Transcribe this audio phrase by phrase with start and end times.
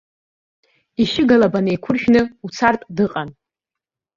[1.01, 3.29] Ишьыга лаба наиқәыршәны уцартә дыҟан.